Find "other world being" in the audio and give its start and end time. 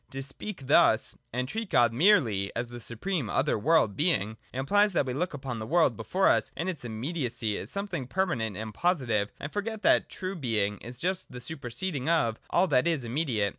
3.29-4.37